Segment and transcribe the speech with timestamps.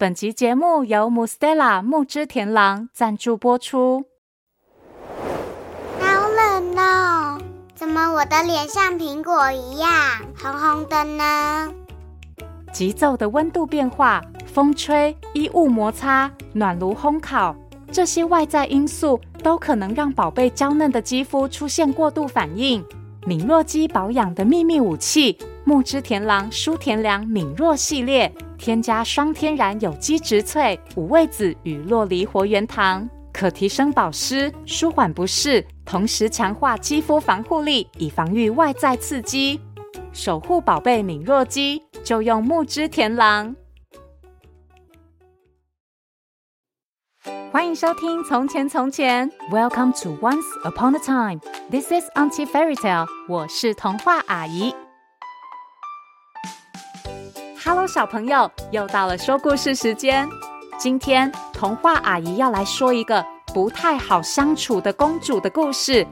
[0.00, 4.04] 本集节目由 Mustela 木之田郎赞助播出。
[5.98, 7.40] 好冷哦，
[7.74, 9.90] 怎么我的脸像苹果一样
[10.40, 11.74] 红红的呢？
[12.72, 17.56] 急骤的温度变化、风吹、衣物摩擦、暖炉烘烤，
[17.90, 22.86] 这些外在因素都可能让宝贝娇嫩的肌肤出现过度反应。
[23.26, 25.36] 敏弱肌保养的秘密武器——
[25.68, 28.32] 木之田狼舒田良敏弱系列。
[28.56, 39.60] 添加双天然有机植萃、五味子与洛梨活源糖，可提升保湿、舒缓不适，同时强化肌肤防护力，以防御外在刺激。
[40.10, 43.54] 守护宝贝敏弱肌，就用木之田狼。
[47.52, 51.40] 欢迎收听《从前从前》，Welcome to Once Upon a Time。
[51.70, 54.74] This is Auntie Fairy Tale，我是童话阿姨。
[57.68, 60.26] Hello，小朋友，又到了说故事时间。
[60.78, 66.06] 今天童话阿姨要来说一个不太好相处的公主的故事。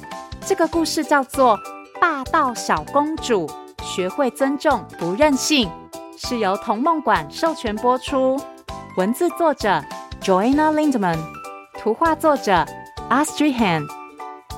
[0.45, 1.57] 这个故事叫做
[1.98, 3.47] 《霸道小公主》，
[3.83, 5.71] 学会尊重，不任性，
[6.19, 8.39] 是由童梦馆授权播出。
[8.98, 9.83] 文字作者
[10.20, 11.19] Joanna lindeman
[11.81, 12.67] 图画作者
[13.09, 13.87] Astrid Han。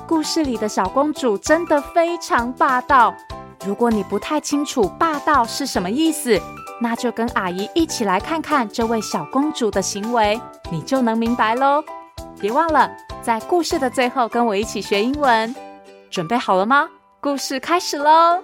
[0.05, 3.15] 故事里的小公主真的非常霸道。
[3.65, 6.37] 如果你不太清楚霸道是什么意思，
[6.81, 10.39] 那就跟阿姨一起来看看这位小公主的行为，
[10.71, 11.83] 你就能明白喽。
[12.39, 12.89] 别忘了
[13.21, 15.53] 在故事的最后跟我一起学英文，
[16.09, 16.89] 准备好了吗？
[17.19, 18.41] 故事开始喽！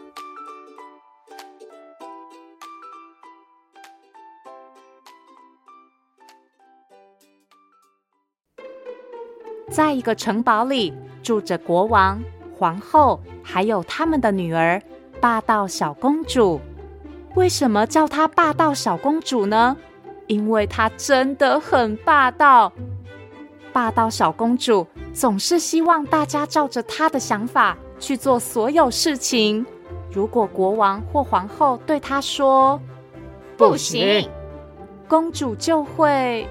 [9.72, 12.22] 在一个城堡里，住着国王、
[12.58, 14.82] 皇后，还有他们的女儿——
[15.22, 16.60] 霸道小公主。
[17.36, 19.76] 为什么叫她霸道小公主呢？
[20.28, 22.72] 因为她真的很霸道。
[23.74, 29.66] 霸道小公主总是希望大家照着她的想法去做所有事情。
[30.12, 32.80] 如果国王或皇后对她说
[33.58, 34.30] “不行”，
[35.08, 36.48] 公主就会……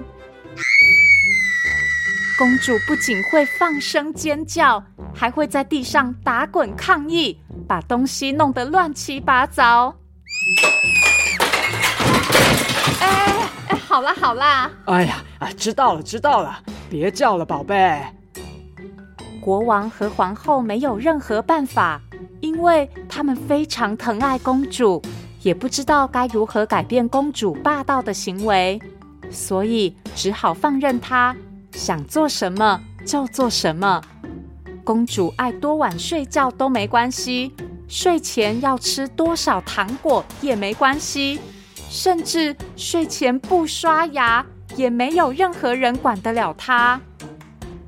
[2.37, 4.85] 公主不仅会放声尖叫，
[5.15, 9.95] 还会在地上打滚抗议，把东西弄得乱七八糟。
[13.01, 14.71] 哎哎，好啦好啦！
[14.87, 16.59] 哎呀啊，知道了知道了，
[16.91, 18.03] 别叫了，宝贝。
[19.41, 22.01] 国王和皇后没有任何办法，
[22.41, 25.03] 因为他们非常疼爱公主，
[25.43, 28.81] 也不知道该如何改变公主霸道的行为，
[29.31, 31.37] 所以只好放任她
[31.73, 34.01] 想做什么就做什么。
[34.83, 37.55] 公主爱多晚睡觉都没关系。
[37.95, 41.39] 睡前要吃多少糖果也没关系，
[41.89, 44.45] 甚至睡前不刷牙
[44.75, 47.01] 也没有任何人管得了她。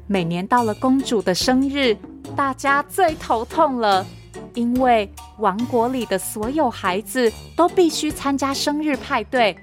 [0.06, 1.97] 每年到了公主的生日，
[2.37, 4.06] 大家最头痛了，
[4.55, 9.59] 因为王国里的所有孩子都必须参加生日派对，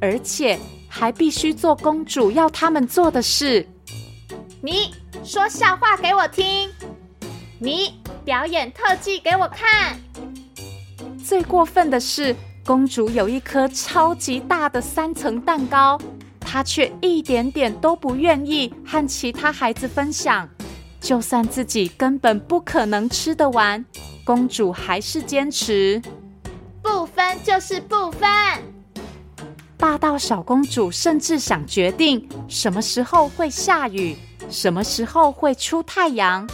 [0.00, 0.56] 而且
[0.88, 3.66] 还必须做公主要他们做的事。
[4.62, 4.94] 你
[5.24, 6.70] 说笑话给我听，
[7.58, 8.00] 你。
[8.24, 9.98] 表演特技给我看。
[11.24, 15.98] 最过分的是，公主有一颗超级大的三层蛋糕，
[16.38, 20.46] 她却一点点都不愿意和其他孩子分享。
[21.00, 23.82] 就算自己根本不可能吃得完，
[24.24, 26.02] 公主还是坚持
[26.82, 28.28] 不分就是不分。
[29.78, 34.14] 霸道小公主甚至想决定什么时候会下雨，
[34.50, 36.46] 什么时候会出太阳，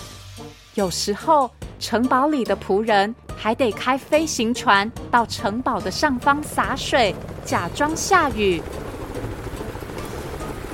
[0.75, 1.51] 有时候。
[1.81, 7.15] 城堡里的仆人还得开飞行船到城堡的上方洒水，
[7.45, 8.63] 假装下雨。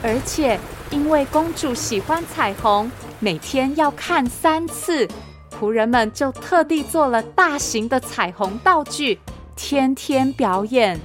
[0.00, 0.60] 而且
[0.90, 5.08] 因为公主喜欢彩虹，每天要看三次，
[5.58, 9.18] 仆人们就特地做了大型的彩虹道具，
[9.56, 11.00] 天天表演。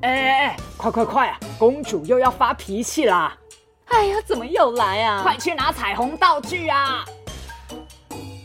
[0.00, 1.38] 哎哎哎，快快快啊！
[1.58, 3.36] 公主又要发脾气啦！
[3.84, 5.22] 哎呀，怎么又来啊？
[5.22, 7.04] 快去拿彩虹道具啊！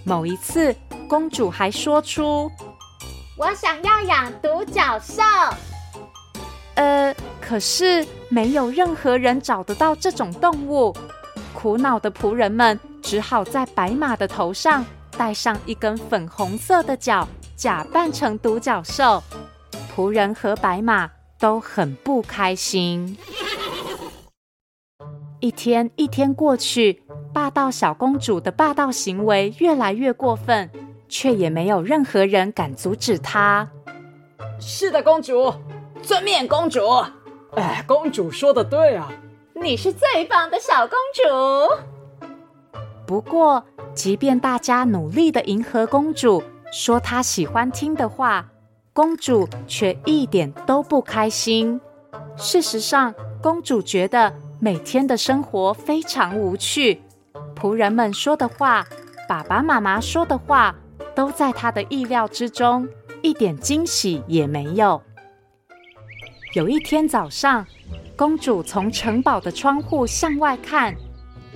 [0.03, 0.75] 某一次，
[1.07, 2.49] 公主还说出
[3.37, 5.21] ：“我想要养独角兽。”
[6.75, 10.95] 呃，可是没有任何人找得到这种动物。
[11.53, 14.83] 苦恼的仆人们只好在白马的头上
[15.17, 19.21] 戴上一根粉红色的角，假扮成独角兽。
[19.93, 23.17] 仆人和白马都很不开心。
[25.39, 27.03] 一天一天过去。
[27.33, 30.69] 霸道小公主的霸道行为越来越过分，
[31.07, 33.69] 却也没有任何人敢阻止她。
[34.59, 35.53] 是的，公主，
[36.01, 36.81] 遵命，公主。
[37.55, 39.11] 哎，公主说的对啊，
[39.53, 41.21] 你是最棒的小公主。
[43.05, 43.63] 不过，
[43.93, 48.49] 即便大家努力的迎合公主，说她喜欢听的话，
[48.93, 51.79] 公主却一点都不开心。
[52.35, 57.01] 事实上，公主觉得每天的生活非常无趣，
[57.61, 58.83] 仆人们说的话，
[59.29, 60.75] 爸爸妈妈说的话，
[61.13, 62.89] 都在他的意料之中，
[63.21, 64.99] 一点惊喜也没有。
[66.55, 67.63] 有一天早上，
[68.15, 70.95] 公主从城堡的窗户向外看。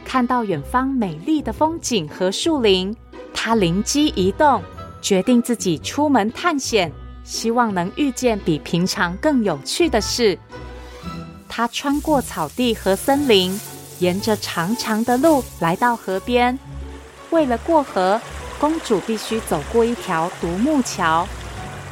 [0.06, 2.96] 看到远方美丽的风景和树林，
[3.34, 4.62] 她灵机一动，
[5.02, 6.92] 决定自己出门探险，
[7.24, 10.38] 希望能遇见比平常更有趣的事。
[11.50, 13.60] 她穿过草地和森林，
[14.00, 16.58] 沿着长长的路来到河边。
[17.32, 18.20] 为了过河，
[18.60, 21.28] 公主必须走过一条独木桥。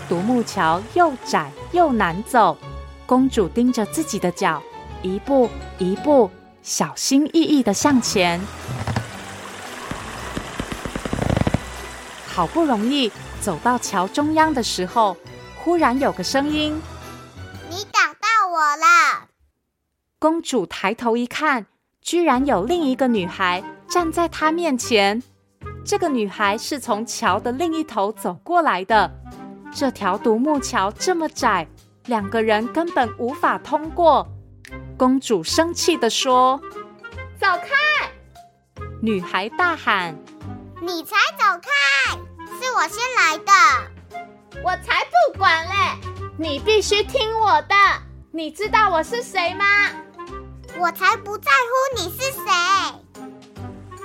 [0.07, 2.57] 独木桥又窄又难走，
[3.05, 4.61] 公主盯着自己的脚，
[5.01, 6.29] 一步一步。
[6.61, 8.39] 小心翼翼的向前，
[12.25, 13.11] 好不容易
[13.41, 15.17] 走到桥中央的时候，
[15.57, 16.81] 忽然有个声音
[17.69, 19.27] ：“你挡到我了！”
[20.19, 21.65] 公主抬头一看，
[22.03, 25.23] 居然有另一个女孩站在他面前。
[25.85, 29.09] 这个女孩是从桥的另一头走过来的。
[29.73, 31.67] 这条独木桥这么窄，
[32.05, 34.27] 两个人根本无法通过。
[34.97, 36.61] 公主生气地说
[37.39, 40.15] ：“走开！”女孩大喊
[40.81, 42.15] ：“你才走开！
[42.61, 44.21] 是我先来的，
[44.63, 45.73] 我才不管嘞！
[46.37, 47.75] 你必须听我的。
[48.31, 49.65] 你知道我是谁吗？
[50.79, 52.41] 我才不在乎你是谁。”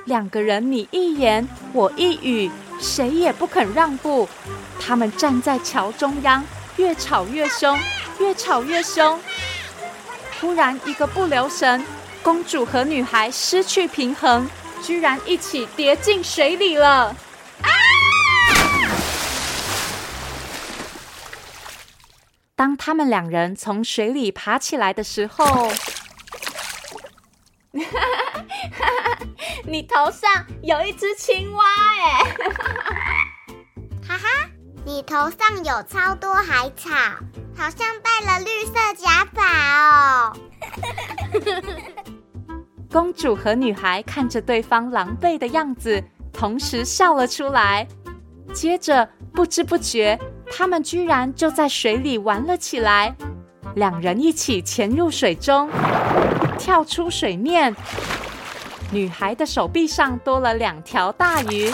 [0.06, 2.50] 两个人你一言我一语，
[2.81, 4.29] 谁也不肯让步。
[4.81, 6.43] 他们站在桥中央，
[6.76, 7.79] 越吵越凶，
[8.19, 9.20] 越吵越凶。
[10.38, 11.85] 突然，一个不留神，
[12.23, 14.49] 公主和女孩失去平衡，
[14.82, 17.15] 居然一起跌进水里了！
[17.61, 17.69] 啊！
[22.55, 25.70] 当他们两人从水里爬起来的时候！
[29.64, 31.64] 你头上有一只青蛙
[32.02, 32.25] 哎！
[34.08, 34.25] 哈哈，
[34.84, 36.90] 你头上有超多海草。
[37.56, 40.36] 好像戴了绿色假发哦！
[42.88, 46.00] 公主和女孩看着对方狼狈的样子，
[46.32, 47.84] 同时笑了出来。
[48.54, 50.16] 接着，不知不觉，
[50.52, 53.12] 他们居然就在水里玩了起来。
[53.74, 55.69] 两人一起潜入水中，
[56.58, 57.75] 跳出水面。
[58.90, 61.70] 女孩的手臂上多了两条大鱼，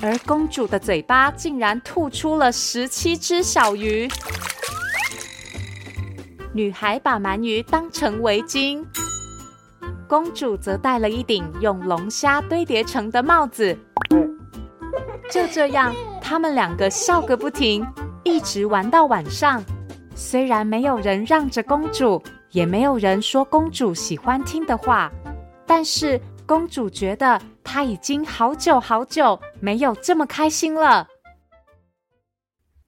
[0.00, 4.08] 而公主的嘴巴竟然吐出了十七只小鱼。
[6.52, 8.84] 女孩把鳗鱼当成围巾，
[10.06, 13.76] 公主则戴了一顶用龙虾堆叠成的帽子。
[15.30, 17.86] 就这样，他们两个笑个不停，
[18.22, 19.64] 一直玩到晚上。
[20.14, 22.22] 虽然没有人让着公主，
[22.52, 25.10] 也没有人说公主喜欢听的话，
[25.66, 31.08] 但是公主觉得她已经好久好久没有这么开心了。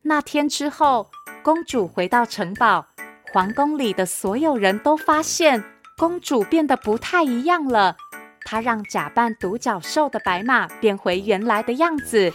[0.03, 1.11] 那天之后，
[1.43, 2.87] 公主回到城堡。
[3.33, 5.65] 皇宫里的所有人都发现
[5.99, 7.97] 公主变得不太一样了。
[8.44, 12.33] 她让假扮独角兽的白马变回原来的样子，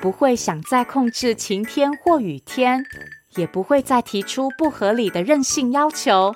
[0.00, 2.84] 不会想再控制晴天或雨天，
[3.36, 6.34] 也不会再提出不合理的任性要求，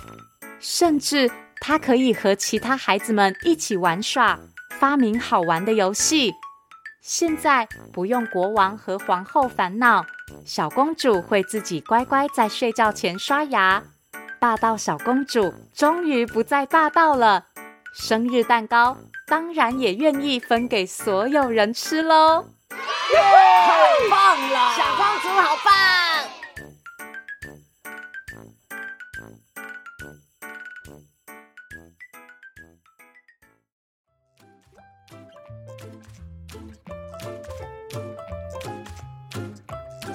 [0.61, 4.39] 甚至他可以和其他孩子们一起玩耍，
[4.79, 6.33] 发明好玩的游戏。
[7.01, 10.05] 现在不用国王和皇后烦恼，
[10.45, 13.83] 小公主会自己乖乖在睡觉前刷牙。
[14.41, 17.47] 霸道小公主终于不再霸道了，
[17.95, 22.45] 生日蛋糕当然也愿意分给所有人吃喽！
[22.69, 25.78] 太棒了，小公主好棒！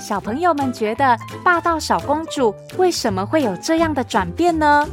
[0.04, 4.86] 小朋友们觉得霸道小公主为什么会有这样的转变呢？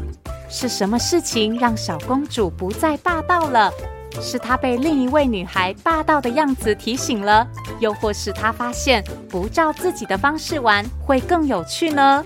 [0.49, 3.73] 是什么事情让小公主不再霸道了？
[4.21, 7.45] 是她被另一位女孩霸道的样子提醒了，
[7.81, 12.25] 又或是她发现不照自己的方式玩会更有趣呢？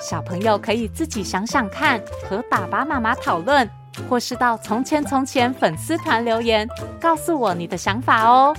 [0.00, 2.00] 小朋友可以自己想想看，
[2.30, 3.68] 和爸爸妈妈讨论，
[4.08, 6.68] 或是到从前从前粉丝团留言，
[7.00, 8.54] 告诉我你的想法哦。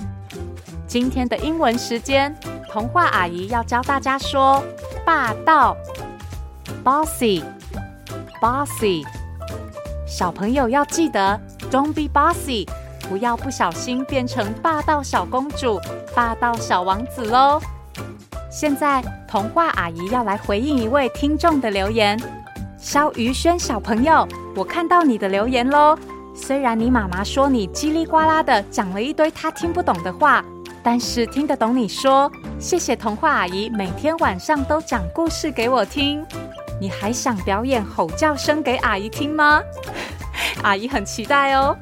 [0.86, 2.36] 今天的英文时间。
[2.74, 4.60] 童话阿姨要教大家说
[5.06, 5.76] “霸道”。
[6.82, 9.04] bossy，bossy。
[10.08, 11.40] 小朋友要记得
[11.70, 12.68] ，Don't be bossy，
[13.08, 15.80] 不要不小心变成霸道小公主、
[16.16, 17.60] 霸道小王子喽。
[18.50, 22.20] 现在，童话阿姨要来回应一位听众的留言。
[22.76, 24.26] 萧于轩小朋友，
[24.56, 25.96] 我看到你的留言喽。
[26.34, 30.44] 虽然你妈妈说你叽里呱啦的讲了一堆她听不懂的话，
[30.84, 32.30] 但是听得懂你说。
[32.60, 36.24] 谢谢童话阿姨每天晚上都讲故事给我听。
[36.80, 39.62] 你还想表演吼叫声给阿姨听吗？
[40.62, 41.76] 阿姨很期待哦。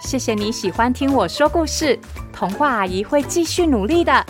[0.00, 1.98] 谢谢你喜欢听我说故事，
[2.32, 4.24] 童话阿姨会继续努力的。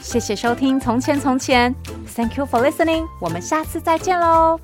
[0.00, 1.74] 谢谢收听《从前从前》
[2.16, 3.04] ，Thank you for listening。
[3.20, 4.58] 我们下次再见喽。